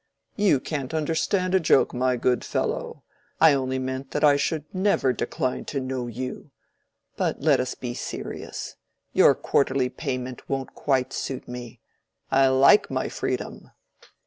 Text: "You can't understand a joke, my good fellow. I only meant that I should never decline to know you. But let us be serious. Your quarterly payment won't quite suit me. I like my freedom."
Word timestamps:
"You 0.35 0.59
can't 0.59 0.95
understand 0.95 1.53
a 1.53 1.59
joke, 1.59 1.93
my 1.93 2.15
good 2.17 2.43
fellow. 2.43 3.03
I 3.39 3.53
only 3.53 3.77
meant 3.77 4.09
that 4.13 4.23
I 4.23 4.35
should 4.35 4.65
never 4.73 5.13
decline 5.13 5.63
to 5.65 5.79
know 5.79 6.07
you. 6.07 6.49
But 7.17 7.41
let 7.41 7.59
us 7.59 7.75
be 7.75 7.93
serious. 7.93 8.77
Your 9.13 9.35
quarterly 9.35 9.89
payment 9.89 10.49
won't 10.49 10.73
quite 10.73 11.13
suit 11.13 11.47
me. 11.47 11.81
I 12.31 12.47
like 12.47 12.89
my 12.89 13.09
freedom." 13.09 13.69